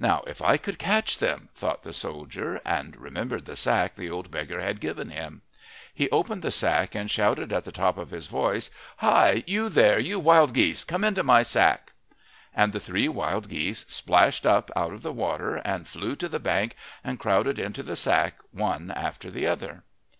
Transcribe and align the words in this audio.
"Now 0.00 0.24
if 0.26 0.42
I 0.42 0.56
could 0.56 0.80
catch 0.80 1.18
them!" 1.18 1.48
thought 1.54 1.84
the 1.84 1.92
soldier, 1.92 2.60
and 2.64 2.96
remembered 2.96 3.44
the 3.46 3.54
sack 3.54 3.94
the 3.94 4.10
old 4.10 4.28
beggar 4.28 4.60
had 4.60 4.80
given 4.80 5.10
him. 5.10 5.42
He 5.94 6.10
opened 6.10 6.42
the 6.42 6.50
sack 6.50 6.96
and 6.96 7.08
shouted 7.08 7.52
at 7.52 7.62
the 7.62 7.70
top 7.70 7.96
of 7.96 8.10
his 8.10 8.26
voice: 8.26 8.72
"Hi! 8.96 9.44
You 9.46 9.68
there, 9.68 10.00
you 10.00 10.18
wild 10.18 10.54
geese, 10.54 10.82
come 10.82 11.04
into 11.04 11.22
my 11.22 11.44
sack!" 11.44 11.92
And 12.52 12.72
the 12.72 12.80
three 12.80 13.06
wild 13.08 13.48
geese 13.48 13.84
splashed 13.86 14.44
up 14.44 14.72
out 14.74 14.92
of 14.92 15.02
the 15.02 15.12
water, 15.12 15.58
and 15.58 15.86
flew 15.86 16.16
to 16.16 16.28
the 16.28 16.40
bank 16.40 16.74
and 17.04 17.20
crowded 17.20 17.60
into 17.60 17.84
the 17.84 17.94
sack 17.94 18.40
one 18.50 18.90
after 18.90 19.30
the 19.30 19.46
other. 19.46 19.84